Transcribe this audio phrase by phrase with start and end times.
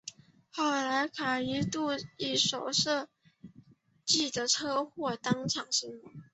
[0.51, 3.07] 后来在里卡度一手设
[4.03, 6.11] 计的车祸中当场身亡。